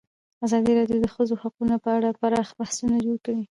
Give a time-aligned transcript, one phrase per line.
[0.45, 3.43] ازادي راډیو د د ښځو حقونه په اړه پراخ بحثونه جوړ کړي.